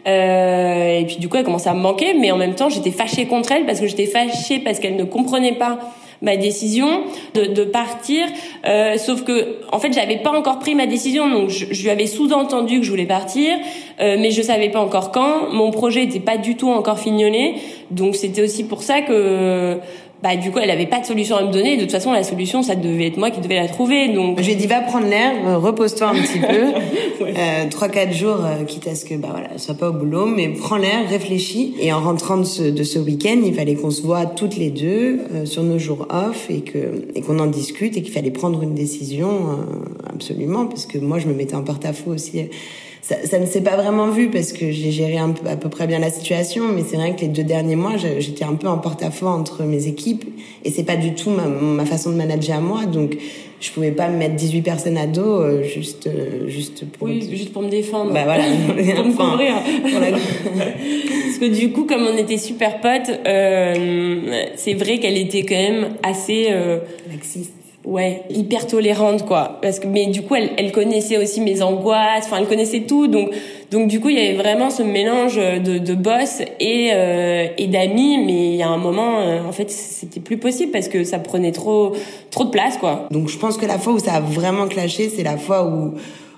euh, 0.07 0.99
et 0.99 1.05
puis 1.05 1.17
du 1.17 1.27
coup 1.27 1.35
elle 1.35 1.43
commençait 1.43 1.69
à 1.69 1.73
me 1.73 1.81
manquer, 1.81 2.13
mais 2.13 2.31
en 2.31 2.37
même 2.37 2.55
temps 2.55 2.69
j'étais 2.69 2.91
fâchée 2.91 3.25
contre 3.25 3.51
elle 3.51 3.65
parce 3.65 3.81
que 3.81 3.87
j'étais 3.87 4.05
fâchée 4.05 4.59
parce 4.59 4.79
qu'elle 4.79 4.95
ne 4.95 5.03
comprenait 5.03 5.55
pas 5.55 5.79
ma 6.23 6.37
décision 6.37 7.03
de, 7.35 7.45
de 7.45 7.63
partir. 7.63 8.25
Euh, 8.65 8.97
sauf 8.97 9.23
que, 9.23 9.57
en 9.71 9.77
fait, 9.77 9.93
j'avais 9.93 10.17
pas 10.17 10.31
encore 10.31 10.57
pris 10.57 10.73
ma 10.73 10.87
décision, 10.87 11.29
donc 11.29 11.49
je, 11.49 11.65
je 11.69 11.83
lui 11.83 11.89
avais 11.89 12.07
sous-entendu 12.07 12.79
que 12.79 12.85
je 12.85 12.89
voulais 12.89 13.05
partir, 13.05 13.51
euh, 13.99 14.15
mais 14.17 14.31
je 14.31 14.41
savais 14.41 14.69
pas 14.69 14.79
encore 14.79 15.11
quand. 15.11 15.51
Mon 15.51 15.69
projet 15.69 16.03
était 16.03 16.21
pas 16.21 16.37
du 16.37 16.55
tout 16.55 16.69
encore 16.69 16.97
fignolé, 16.97 17.55
donc 17.91 18.15
c'était 18.15 18.41
aussi 18.41 18.63
pour 18.63 18.81
ça 18.81 19.01
que 19.01 19.77
bah 20.23 20.37
du 20.37 20.51
coup 20.51 20.59
elle 20.59 20.71
avait 20.71 20.85
pas 20.85 21.01
de 21.01 21.05
solution 21.05 21.35
à 21.35 21.43
me 21.43 21.51
donner. 21.51 21.75
De 21.75 21.81
toute 21.81 21.91
façon 21.91 22.13
la 22.13 22.23
solution 22.23 22.63
ça 22.63 22.75
devait 22.75 23.07
être 23.07 23.17
moi 23.17 23.29
qui 23.29 23.41
devais 23.41 23.55
la 23.55 23.67
trouver. 23.67 24.07
Donc 24.07 24.39
j'ai 24.41 24.55
dit 24.55 24.67
va 24.67 24.79
prendre 24.79 25.05
l'air, 25.05 25.33
euh, 25.45 25.57
repose-toi 25.57 26.07
un 26.07 26.13
petit 26.13 26.39
peu, 26.39 27.25
euh, 27.37 27.69
trois 27.69 27.89
quatre 27.89 28.13
jours, 28.13 28.37
euh, 28.45 28.63
quitte 28.63 28.87
à 28.87 28.95
ce 28.95 29.03
que 29.03 29.15
bah 29.15 29.27
voilà 29.31 29.57
sois 29.57 29.75
pas 29.75 29.89
au 29.89 29.93
boulot, 29.93 30.25
mais 30.25 30.47
prends 30.47 30.77
l'air, 30.77 31.09
réfléchis. 31.09 31.75
Et 31.81 31.91
en 31.91 31.99
rentrant 31.99 32.37
de 32.37 32.45
ce, 32.45 32.63
de 32.63 32.83
ce 32.83 32.99
week-end, 32.99 33.41
il 33.45 33.53
fallait 33.53 33.75
qu'on 33.75 33.91
se 33.91 34.01
voit 34.01 34.25
toutes 34.25 34.55
les 34.55 34.69
deux 34.69 35.19
euh, 35.33 35.45
sur 35.45 35.61
nos 35.61 35.77
jours 35.77 36.07
off 36.09 36.49
et 36.49 36.61
que 36.61 37.03
et 37.15 37.21
qu'on 37.21 37.39
en 37.39 37.47
discute 37.47 37.97
et 37.97 38.01
qu'il 38.01 38.13
fallait 38.13 38.31
prendre 38.31 38.63
une 38.63 38.75
décision 38.75 39.59
absolument 40.09 40.67
parce 40.67 40.85
que 40.85 40.97
moi 40.99 41.19
je 41.19 41.27
me 41.27 41.33
mettais 41.33 41.55
en 41.55 41.63
porte-à-faux 41.63 42.11
aussi 42.11 42.39
ça, 43.03 43.15
ça 43.25 43.37
ne 43.37 43.45
s'est 43.45 43.61
pas 43.61 43.75
vraiment 43.75 44.07
vu 44.07 44.29
parce 44.29 44.53
que 44.53 44.71
j'ai 44.71 44.91
géré 44.91 45.17
un 45.17 45.31
peu, 45.31 45.45
à 45.49 45.57
peu 45.57 45.67
près 45.67 45.87
bien 45.87 45.99
la 45.99 46.09
situation, 46.09 46.69
mais 46.69 46.83
c'est 46.87 46.95
vrai 46.95 47.13
que 47.13 47.21
les 47.21 47.27
deux 47.27 47.43
derniers 47.43 47.75
mois, 47.75 47.97
j'étais 47.97 48.45
un 48.45 48.55
peu 48.55 48.67
en 48.67 48.77
porte-à-faux 48.77 49.27
entre 49.27 49.63
mes 49.63 49.87
équipes 49.87 50.23
et 50.63 50.71
c'est 50.71 50.85
pas 50.85 50.95
du 50.95 51.13
tout 51.13 51.29
ma, 51.29 51.45
ma, 51.45 51.85
façon 51.85 52.11
de 52.11 52.15
manager 52.15 52.57
à 52.57 52.61
moi, 52.61 52.85
donc 52.85 53.17
je 53.59 53.71
pouvais 53.71 53.91
pas 53.91 54.07
me 54.07 54.17
mettre 54.17 54.35
18 54.35 54.61
personnes 54.61 54.97
à 54.97 55.05
dos 55.05 55.41
euh, 55.41 55.63
juste 55.63 56.07
euh, 56.07 56.47
juste 56.47 56.85
pour 56.91 57.07
oui, 57.07 57.27
juste 57.29 57.51
pour 57.51 57.61
me 57.61 57.69
défendre. 57.69 58.13
Bah 58.13 58.23
voilà, 58.23 58.43
pour 58.67 58.75
me 59.05 59.11
couvrir. 59.11 59.53
parce 59.83 61.37
que 61.39 61.53
du 61.53 61.73
coup, 61.73 61.83
comme 61.83 62.07
on 62.07 62.17
était 62.17 62.37
super 62.37 62.79
potes, 62.79 63.19
euh, 63.27 64.45
c'est 64.55 64.75
vrai 64.75 64.99
qu'elle 64.99 65.17
était 65.17 65.43
quand 65.43 65.55
même 65.55 65.89
assez 66.03 66.47
euh, 66.51 66.79
laxiste 67.11 67.62
ouais 67.85 68.23
hyper 68.29 68.67
tolérante 68.67 69.25
quoi. 69.25 69.59
Parce 69.61 69.79
que 69.79 69.87
mais 69.87 70.07
du 70.07 70.21
coup 70.21 70.35
elle, 70.35 70.51
elle 70.57 70.71
connaissait 70.71 71.17
aussi 71.17 71.41
mes 71.41 71.61
angoisses 71.61 72.25
enfin 72.25 72.37
elle 72.39 72.47
connaissait 72.47 72.81
tout. 72.81 73.07
Donc 73.07 73.31
donc 73.71 73.87
du 73.87 73.99
coup 73.99 74.09
il 74.09 74.17
y 74.17 74.19
avait 74.19 74.37
vraiment 74.37 74.69
ce 74.69 74.83
mélange 74.83 75.35
de, 75.35 75.77
de 75.77 75.93
boss 75.93 76.41
et 76.59 76.91
euh, 76.93 77.47
et 77.57 77.67
d'amis. 77.67 78.17
Mais 78.25 78.53
il 78.53 78.55
y 78.55 78.63
a 78.63 78.69
un 78.69 78.77
moment 78.77 79.19
euh, 79.19 79.43
en 79.47 79.51
fait 79.51 79.69
c'était 79.69 80.19
plus 80.19 80.37
possible 80.37 80.71
parce 80.71 80.87
que 80.87 81.03
ça 81.03 81.19
prenait 81.19 81.51
trop 81.51 81.93
trop 82.31 82.45
de 82.45 82.49
place 82.49 82.77
quoi. 82.77 83.07
Donc 83.11 83.29
je 83.29 83.37
pense 83.37 83.57
que 83.57 83.65
la 83.65 83.77
fois 83.77 83.93
où 83.93 83.99
ça 83.99 84.13
a 84.13 84.21
vraiment 84.21 84.67
clashé 84.67 85.09
c'est 85.09 85.23
la 85.23 85.37
fois 85.37 85.65
où 85.65 85.95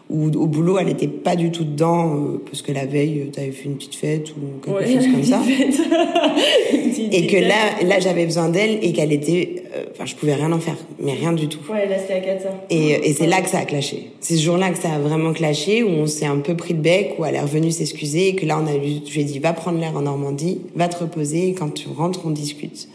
où 0.10 0.26
au 0.28 0.46
boulot 0.46 0.78
elle 0.78 0.90
était 0.90 1.08
pas 1.08 1.36
du 1.36 1.52
tout 1.52 1.64
dedans 1.64 2.16
euh, 2.16 2.44
parce 2.46 2.62
que 2.62 2.72
la 2.72 2.86
veille 2.86 3.22
euh, 3.22 3.32
tu 3.34 3.40
avais 3.40 3.52
fait 3.52 3.66
une 3.66 3.76
petite 3.76 3.96
fête 3.96 4.30
ou 4.32 4.60
quelque 4.64 5.02
chose 5.02 5.12
comme 5.12 5.24
ça. 5.24 5.42
et 7.12 7.28
que 7.28 7.38
là 7.38 7.82
là 7.84 8.00
j'avais 8.00 8.26
besoin 8.26 8.50
d'elle 8.50 8.78
et 8.84 8.94
qu'elle 8.94 9.12
était 9.12 9.64
euh, 9.76 9.86
enfin 9.92 10.06
je 10.06 10.16
pouvais 10.16 10.36
rien 10.36 10.52
en 10.52 10.60
faire 10.60 10.78
mais 11.00 11.14
rien 11.14 11.34
du 11.34 11.48
tout. 11.48 11.60
Ouais 11.72 11.88
là 11.88 11.98
c'était 11.98 12.14
à 12.14 12.20
4 12.20 12.46
et, 12.70 13.10
et 13.10 13.14
c'est 13.14 13.26
là 13.26 13.42
que 13.42 13.50
ça 13.50 13.60
a 13.60 13.66
clashé. 13.66 14.12
C'est 14.20 14.36
ce 14.36 14.44
jour-là 14.44 14.70
que 14.70 14.78
ça 14.78 14.94
a 14.94 15.00
vraiment 15.00 15.34
clashé 15.34 15.82
où 15.82 15.90
on 15.90 16.06
s'est 16.06 16.28
un 16.28 16.38
peu 16.38 16.56
pris 16.56 16.76
le 16.76 16.82
bec 16.82 17.16
où 17.18 17.26
elle 17.26 17.36
est 17.36 17.42
revenue 17.42 17.72
s'excuser 17.72 18.30
et 18.30 18.36
que 18.36 18.46
là 18.46 18.62
on 18.62 18.68
a 18.68 18.76
eu 18.76 19.02
je 19.08 19.14
lui 19.14 19.22
ai 19.22 19.24
dit 19.24 19.40
va 19.40 19.54
prendre 19.54 19.80
l'air 19.80 19.96
en 19.96 20.02
Normandie 20.02 20.62
va 20.76 20.88
te 20.88 20.98
reposer 20.98 21.50
et 21.50 21.54
quand 21.54 21.74
tu 21.74 21.88
rentres 21.88 22.22
on 22.26 22.30
discute. 22.30 22.90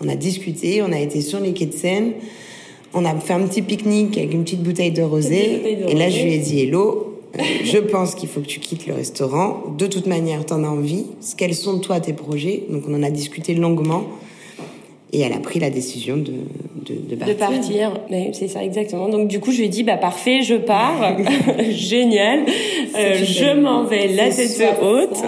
On 0.00 0.08
a 0.08 0.14
discuté 0.14 0.80
on 0.80 0.92
a 0.92 1.00
été 1.00 1.22
sur 1.22 1.40
les 1.40 1.54
quais 1.54 1.66
de 1.66 1.72
Seine 1.72 2.12
on 2.94 3.04
a 3.04 3.14
fait 3.16 3.32
un 3.32 3.46
petit 3.46 3.62
pique-nique 3.62 4.16
avec 4.18 4.32
une 4.32 4.44
petite 4.44 4.62
bouteille 4.62 4.90
de 4.90 5.02
rosé. 5.02 5.86
Et 5.88 5.94
là, 5.94 6.10
je 6.10 6.22
lui 6.22 6.34
ai 6.34 6.38
dit, 6.38 6.60
Hello, 6.60 7.20
je 7.64 7.78
pense 7.78 8.14
qu'il 8.14 8.28
faut 8.28 8.40
que 8.40 8.46
tu 8.46 8.60
quittes 8.60 8.86
le 8.86 8.94
restaurant. 8.94 9.62
De 9.78 9.86
toute 9.86 10.06
manière, 10.06 10.44
t'en 10.44 10.64
as 10.64 10.68
envie. 10.68 11.06
Quels 11.36 11.54
sont, 11.54 11.78
toi, 11.78 12.00
tes 12.00 12.12
projets? 12.12 12.64
Donc, 12.68 12.84
on 12.88 12.94
en 12.94 13.02
a 13.02 13.10
discuté 13.10 13.54
longuement. 13.54 14.04
Et 15.14 15.20
elle 15.20 15.34
a 15.34 15.40
pris 15.40 15.60
la 15.60 15.68
décision 15.68 16.16
de, 16.16 16.32
de, 16.86 16.94
de 16.94 17.16
partir. 17.16 17.34
De 17.34 17.38
partir, 17.38 18.00
c'est 18.32 18.48
ça 18.48 18.64
exactement. 18.64 19.10
Donc 19.10 19.28
du 19.28 19.40
coup, 19.40 19.52
je 19.52 19.58
lui 19.58 19.66
ai 19.66 19.68
dit 19.68 19.82
bah 19.82 19.98
parfait, 19.98 20.40
je 20.40 20.54
pars, 20.54 21.18
génial, 21.70 22.46
euh, 22.96 23.22
je 23.22 23.60
m'en 23.60 23.84
vais 23.84 24.08
la 24.08 24.30
tête 24.30 24.62
haute. 24.82 25.22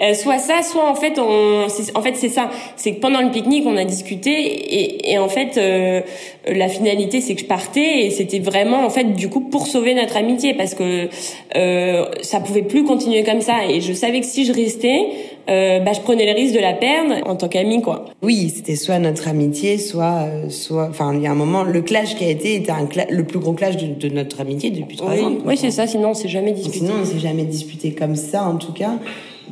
Euh, 0.00 0.14
soit 0.14 0.38
ça, 0.38 0.62
soit 0.62 0.88
en 0.88 0.94
fait 0.94 1.18
on, 1.18 1.66
en 1.94 2.02
fait 2.02 2.14
c'est 2.14 2.28
ça, 2.28 2.50
c'est 2.76 2.94
que 2.94 3.00
pendant 3.00 3.20
le 3.20 3.30
pique-nique 3.30 3.64
on 3.66 3.76
a 3.76 3.84
discuté 3.84 4.30
et, 4.30 5.12
et 5.12 5.18
en 5.18 5.28
fait 5.28 5.56
euh, 5.56 6.00
la 6.46 6.68
finalité 6.68 7.20
c'est 7.20 7.34
que 7.34 7.40
je 7.40 7.46
partais 7.46 8.06
et 8.06 8.10
c'était 8.10 8.38
vraiment 8.38 8.84
en 8.84 8.90
fait 8.90 9.12
du 9.14 9.28
coup 9.28 9.40
pour 9.40 9.66
sauver 9.66 9.94
notre 9.94 10.16
amitié 10.16 10.54
parce 10.54 10.74
que 10.74 11.08
euh, 11.56 12.04
ça 12.22 12.40
pouvait 12.40 12.62
plus 12.62 12.84
continuer 12.84 13.24
comme 13.24 13.40
ça 13.40 13.66
et 13.68 13.80
je 13.80 13.92
savais 13.92 14.20
que 14.20 14.26
si 14.26 14.44
je 14.44 14.52
restais 14.52 15.06
euh, 15.48 15.78
bah, 15.78 15.92
je 15.92 16.00
prenais 16.00 16.26
le 16.26 16.32
risque 16.32 16.54
de 16.54 16.60
la 16.60 16.72
perdre 16.72 17.14
en 17.26 17.36
tant 17.36 17.46
qu'amie, 17.46 17.80
quoi. 17.80 18.06
Oui, 18.20 18.52
c'était 18.54 18.74
soit 18.74 18.98
notre 18.98 19.28
amitié, 19.28 19.78
soit, 19.78 20.24
euh, 20.24 20.50
soit, 20.50 20.88
enfin, 20.90 21.14
il 21.14 21.22
y 21.22 21.26
a 21.26 21.30
un 21.30 21.36
moment, 21.36 21.62
le 21.62 21.82
clash 21.82 22.16
qui 22.16 22.24
a 22.24 22.28
été 22.28 22.56
était 22.56 22.72
un 22.72 22.88
le 23.10 23.24
plus 23.24 23.38
gros 23.38 23.52
clash 23.52 23.76
de, 23.76 23.86
de, 23.86 24.12
notre 24.12 24.40
amitié 24.40 24.70
depuis 24.70 24.96
trois 24.96 25.12
oui. 25.12 25.20
ans. 25.20 25.32
Oui, 25.44 25.56
c'est 25.56 25.70
ça. 25.70 25.86
Sinon, 25.86 26.10
on 26.10 26.14
s'est 26.14 26.28
jamais 26.28 26.50
disputé. 26.50 26.78
Sinon, 26.78 26.94
on 27.00 27.04
s'est 27.04 27.20
jamais 27.20 27.44
disputé 27.44 27.92
comme 27.92 28.16
ça, 28.16 28.42
en 28.42 28.56
tout 28.56 28.72
cas, 28.72 28.94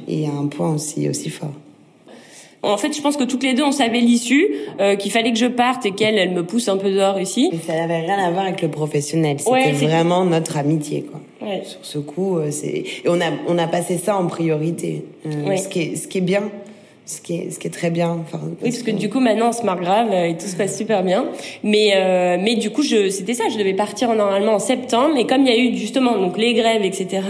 et 0.09 0.27
à 0.27 0.31
un 0.33 0.47
point 0.47 0.75
aussi 0.75 1.09
aussi 1.09 1.31
fort. 1.31 1.53
En 2.63 2.79
fait, 2.79 2.97
je 2.97 3.03
pense 3.03 3.19
que 3.19 3.25
toutes 3.25 3.43
les 3.43 3.53
deux, 3.53 3.63
on 3.63 3.73
savait 3.73 4.01
l'issue, 4.01 4.49
euh, 4.81 4.97
qu'il 4.97 5.13
fallait 5.13 5.33
que 5.35 5.39
je 5.39 5.45
parte 5.45 5.85
et 5.85 5.91
qu'elle, 5.91 6.17
elle 6.17 6.31
me 6.31 6.45
pousse 6.47 6.67
un 6.69 6.79
peu 6.79 6.91
dehors 6.91 7.21
ici. 7.21 7.51
Ça 7.67 7.75
n'avait 7.75 8.01
rien 8.01 8.19
à 8.19 8.31
voir 8.31 8.45
avec 8.47 8.63
le 8.63 8.69
professionnel. 8.71 9.37
C'était 9.39 9.51
Ouais, 9.51 9.73
vraiment 9.73 10.25
notre 10.25 10.57
amitié, 10.57 11.03
quoi. 11.03 11.21
Ouais. 11.47 11.61
Sur 11.67 11.81
ce 11.83 11.99
coup, 11.99 12.39
euh, 12.39 12.51
c'est 12.51 12.85
on 13.07 13.21
a 13.21 13.27
on 13.49 13.59
a 13.59 13.67
passé 13.67 13.99
ça 13.99 14.17
en 14.17 14.27
priorité, 14.29 15.05
euh, 15.27 15.45
Ouais. 15.47 15.59
ce 15.59 15.69
qui 15.69 15.81
est 15.83 15.97
ce 15.97 16.09
qui 16.09 16.19
est 16.19 16.23
bien, 16.23 16.45
ce 17.07 17.21
qui 17.21 17.35
est 17.35 17.51
ce 17.51 17.59
qui 17.59 17.67
est 17.67 17.71
très 17.71 17.91
bien. 17.91 18.19
Enfin, 18.23 18.41
Oui, 18.63 18.71
parce 18.71 18.83
que 18.83 18.91
du 18.91 19.11
coup 19.11 19.21
maintenant 19.21 19.49
on 19.51 19.53
se 19.53 19.63
marre 19.63 19.81
grave 19.81 20.09
euh, 20.13 20.27
et 20.27 20.37
tout 20.37 20.47
se 20.47 20.57
passe 20.57 20.77
super 20.77 21.03
bien. 21.03 21.27
Mais 21.63 21.93
euh, 21.97 22.39
mais 22.41 22.55
du 22.57 22.71
coup 22.71 22.83
je 22.83 23.11
c'était 23.11 23.35
ça, 23.35 23.45
je 23.51 23.59
devais 23.59 23.75
partir 23.75 24.15
normalement 24.15 24.55
en 24.55 24.59
septembre 24.59 25.17
et 25.19 25.27
comme 25.27 25.43
il 25.43 25.49
y 25.49 25.53
a 25.53 25.59
eu 25.59 25.77
justement 25.77 26.17
donc 26.17 26.39
les 26.39 26.55
grèves 26.55 26.83
etc. 26.83 27.23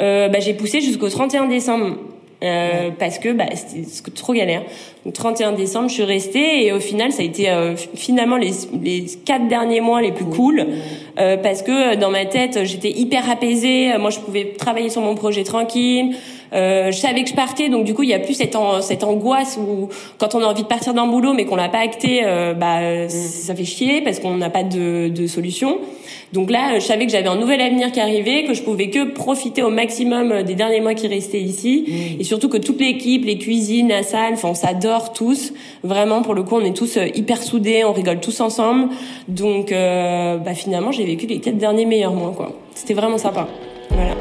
Euh, 0.00 0.28
bah, 0.28 0.40
j'ai 0.40 0.54
poussé 0.54 0.80
jusqu'au 0.80 1.08
31 1.08 1.46
décembre. 1.46 1.96
Euh, 2.42 2.88
parce 2.98 3.18
que 3.18 3.32
bah, 3.32 3.44
c'était 3.54 4.10
trop 4.12 4.32
galère. 4.32 4.62
Donc 5.04 5.12
31 5.12 5.52
décembre, 5.52 5.90
je 5.90 5.94
suis 5.94 6.04
restée 6.04 6.64
et 6.64 6.72
au 6.72 6.80
final, 6.80 7.12
ça 7.12 7.20
a 7.20 7.24
été 7.24 7.50
euh, 7.50 7.76
finalement 7.76 8.36
les, 8.36 8.52
les 8.82 9.04
quatre 9.26 9.46
derniers 9.46 9.82
mois 9.82 10.00
les 10.00 10.12
plus 10.12 10.24
cool 10.24 10.66
euh, 11.18 11.36
parce 11.36 11.60
que 11.60 11.96
dans 11.96 12.10
ma 12.10 12.24
tête, 12.24 12.64
j'étais 12.64 12.92
hyper 12.92 13.28
apaisée. 13.28 13.92
Moi, 13.98 14.08
je 14.08 14.20
pouvais 14.20 14.54
travailler 14.56 14.88
sur 14.88 15.02
mon 15.02 15.14
projet 15.16 15.44
tranquille. 15.44 16.16
Euh, 16.52 16.90
je 16.90 16.96
savais 16.98 17.22
que 17.22 17.28
je 17.30 17.34
partais, 17.34 17.68
donc 17.68 17.84
du 17.84 17.94
coup, 17.94 18.02
il 18.02 18.08
y 18.08 18.14
a 18.14 18.18
plus 18.18 18.34
cette, 18.34 18.56
an- 18.56 18.82
cette 18.82 19.04
angoisse 19.04 19.56
où 19.56 19.88
quand 20.18 20.34
on 20.34 20.40
a 20.42 20.46
envie 20.46 20.62
de 20.62 20.68
partir 20.68 20.94
d'un 20.94 21.06
boulot 21.06 21.32
mais 21.32 21.44
qu'on 21.44 21.56
l'a 21.56 21.68
pas 21.68 21.78
acté, 21.78 22.22
euh, 22.24 22.54
bah 22.54 23.08
ça 23.08 23.54
fait 23.54 23.64
chier 23.64 24.00
parce 24.02 24.18
qu'on 24.18 24.36
n'a 24.36 24.50
pas 24.50 24.64
de, 24.64 25.08
de 25.08 25.26
solution. 25.26 25.78
Donc 26.32 26.50
là, 26.50 26.78
je 26.78 26.84
savais 26.84 27.06
que 27.06 27.12
j'avais 27.12 27.28
un 27.28 27.34
nouvel 27.34 27.60
avenir 27.60 27.90
qui 27.90 27.98
arrivait, 27.98 28.44
que 28.44 28.54
je 28.54 28.62
pouvais 28.62 28.88
que 28.88 29.04
profiter 29.12 29.62
au 29.62 29.70
maximum 29.70 30.42
des 30.44 30.54
derniers 30.54 30.80
mois 30.80 30.94
qui 30.94 31.08
restaient 31.08 31.40
ici, 31.40 32.16
et 32.20 32.24
surtout 32.24 32.48
que 32.48 32.56
toute 32.56 32.80
l'équipe, 32.80 33.24
les 33.24 33.36
cuisines, 33.36 33.88
la 33.88 34.04
salle, 34.04 34.34
enfin 34.34 34.50
on 34.50 34.54
s'adore 34.54 35.12
tous. 35.12 35.52
Vraiment, 35.82 36.22
pour 36.22 36.34
le 36.34 36.44
coup, 36.44 36.56
on 36.56 36.64
est 36.64 36.76
tous 36.76 36.96
euh, 36.98 37.06
hyper 37.14 37.42
soudés, 37.42 37.84
on 37.84 37.92
rigole 37.92 38.20
tous 38.20 38.40
ensemble. 38.40 38.90
Donc, 39.26 39.72
euh, 39.72 40.36
bah 40.36 40.54
finalement, 40.54 40.92
j'ai 40.92 41.04
vécu 41.04 41.26
les 41.26 41.40
quatre 41.40 41.58
derniers 41.58 41.86
meilleurs 41.86 42.14
mois, 42.14 42.32
quoi. 42.36 42.52
C'était 42.74 42.94
vraiment 42.94 43.18
sympa. 43.18 43.48
Voilà. 43.90 44.14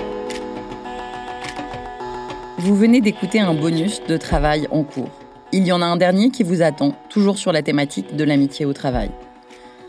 Vous 2.59 2.75
venez 2.75 2.99
d'écouter 2.99 3.39
un 3.39 3.53
bonus 3.53 4.01
de 4.05 4.17
travail 4.17 4.67
en 4.69 4.83
cours. 4.83 5.11
Il 5.53 5.65
y 5.65 5.71
en 5.71 5.81
a 5.81 5.85
un 5.85 5.95
dernier 5.95 6.29
qui 6.29 6.43
vous 6.43 6.61
attend, 6.61 6.93
toujours 7.07 7.37
sur 7.37 7.53
la 7.53 7.61
thématique 7.61 8.17
de 8.17 8.23
l'amitié 8.25 8.65
au 8.65 8.73
travail. 8.73 9.11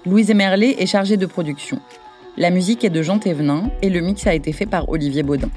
Louise 0.07 0.31
Emerlet 0.31 0.77
est 0.79 0.87
chargée 0.87 1.17
de 1.17 1.27
production. 1.27 1.81
La 2.37 2.51
musique 2.51 2.85
est 2.85 2.91
de 2.91 3.03
Jean 3.03 3.19
Thévenin 3.19 3.73
et 3.83 3.91
le 3.91 4.01
mix 4.01 4.25
a 4.29 4.35
été 4.35 4.53
fait 4.53 4.67
par 4.67 4.89
Olivier 4.89 5.25
Baudin. 5.25 5.51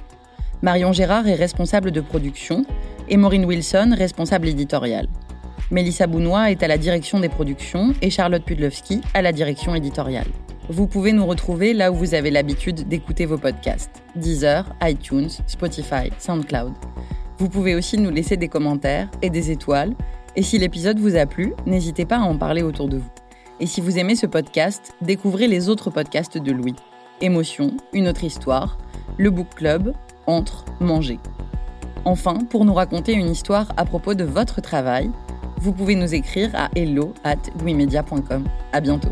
Marion 0.63 0.91
Gérard 0.91 1.27
est 1.27 1.35
responsable 1.35 1.91
de 1.91 2.01
production 2.01 2.65
et 3.07 3.17
Maureen 3.17 3.45
Wilson 3.45 3.93
responsable 3.95 4.47
éditoriale. 4.47 5.07
Mélissa 5.71 6.07
Bounois 6.07 6.51
est 6.51 6.61
à 6.63 6.67
la 6.67 6.77
direction 6.77 7.19
des 7.19 7.29
productions 7.29 7.93
et 8.01 8.09
Charlotte 8.09 8.43
Pudlowski 8.43 9.01
à 9.13 9.21
la 9.21 9.31
direction 9.31 9.73
éditoriale. 9.73 10.27
Vous 10.69 10.87
pouvez 10.87 11.11
nous 11.11 11.25
retrouver 11.25 11.73
là 11.73 11.91
où 11.91 11.95
vous 11.95 12.13
avez 12.13 12.31
l'habitude 12.31 12.87
d'écouter 12.87 13.25
vos 13.25 13.37
podcasts 13.37 14.03
Deezer, 14.15 14.65
iTunes, 14.81 15.29
Spotify, 15.47 16.09
SoundCloud. 16.19 16.73
Vous 17.37 17.49
pouvez 17.49 17.75
aussi 17.75 17.97
nous 17.97 18.11
laisser 18.11 18.37
des 18.37 18.47
commentaires 18.47 19.09
et 19.21 19.29
des 19.29 19.51
étoiles. 19.51 19.93
Et 20.35 20.43
si 20.43 20.57
l'épisode 20.57 20.99
vous 20.99 21.15
a 21.15 21.25
plu, 21.25 21.53
n'hésitez 21.65 22.05
pas 22.05 22.17
à 22.17 22.23
en 22.23 22.37
parler 22.37 22.61
autour 22.61 22.87
de 22.87 22.97
vous. 22.97 23.09
Et 23.59 23.65
si 23.65 23.81
vous 23.81 23.97
aimez 23.97 24.15
ce 24.15 24.25
podcast, 24.25 24.93
découvrez 25.01 25.47
les 25.47 25.69
autres 25.69 25.89
podcasts 25.89 26.37
de 26.37 26.51
Louis. 26.51 26.75
Émotion, 27.21 27.77
une 27.93 28.07
autre 28.07 28.23
histoire, 28.23 28.77
le 29.17 29.29
book 29.29 29.47
club, 29.55 29.93
entre, 30.27 30.65
manger. 30.79 31.19
Enfin, 32.05 32.39
pour 32.49 32.65
nous 32.65 32.73
raconter 32.73 33.13
une 33.13 33.29
histoire 33.29 33.67
à 33.77 33.85
propos 33.85 34.13
de 34.13 34.23
votre 34.23 34.61
travail, 34.61 35.09
vous 35.63 35.71
pouvez 35.71 35.95
nous 35.95 36.13
écrire 36.13 36.49
à 36.55 36.69
hello 36.75 37.13
at. 37.23 37.37
À 38.73 38.81
bientôt. 38.81 39.11